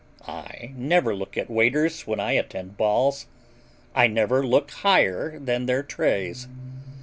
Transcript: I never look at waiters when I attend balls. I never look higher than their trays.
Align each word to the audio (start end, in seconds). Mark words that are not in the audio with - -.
I 0.27 0.71
never 0.75 1.13
look 1.13 1.37
at 1.37 1.47
waiters 1.47 2.07
when 2.07 2.19
I 2.19 2.31
attend 2.31 2.75
balls. 2.75 3.27
I 3.93 4.07
never 4.07 4.43
look 4.43 4.71
higher 4.71 5.37
than 5.37 5.67
their 5.67 5.83
trays. 5.83 6.47